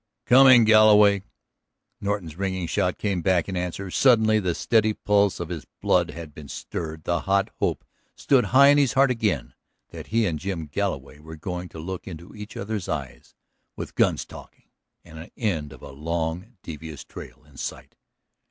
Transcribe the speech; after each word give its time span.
"Coming, 0.25 0.63
Galloway!" 0.65 1.21
Norton's 1.99 2.35
ringing 2.35 2.65
shout 2.65 2.97
came 2.97 3.21
back 3.21 3.47
in 3.47 3.55
answer. 3.55 3.91
Suddenly 3.91 4.39
the 4.39 4.55
steady 4.55 4.93
pulse 4.95 5.39
of 5.39 5.49
his 5.49 5.67
blood 5.79 6.09
had 6.09 6.33
been 6.33 6.47
stirred, 6.47 7.03
the 7.03 7.19
hot 7.19 7.51
hope 7.59 7.85
stood 8.15 8.45
high 8.45 8.69
in 8.69 8.79
his 8.79 8.93
heart 8.93 9.11
again 9.11 9.53
that 9.91 10.07
he 10.07 10.25
and 10.25 10.39
Jim 10.39 10.65
Galloway 10.65 11.19
were 11.19 11.35
going 11.35 11.69
to 11.69 11.77
look 11.79 12.07
into 12.07 12.33
each 12.33 12.57
other's 12.57 12.89
eyes 12.89 13.35
with 13.75 13.93
guns 13.93 14.25
talking 14.25 14.71
and 15.05 15.19
an 15.19 15.29
end 15.37 15.71
of 15.71 15.83
a 15.83 15.91
long 15.91 16.57
devious 16.63 17.03
trail 17.03 17.43
in 17.45 17.55
sight. 17.57 17.95